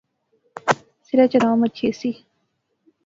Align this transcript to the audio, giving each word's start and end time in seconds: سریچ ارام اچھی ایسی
سریچ 1.05 1.33
ارام 1.37 1.59
اچھی 1.65 1.83
ایسی 1.87 2.11